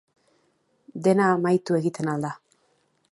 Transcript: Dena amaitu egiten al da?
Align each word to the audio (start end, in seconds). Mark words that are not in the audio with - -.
Dena 1.09 1.27
amaitu 1.35 1.79
egiten 1.81 2.13
al 2.15 2.29
da? 2.29 2.33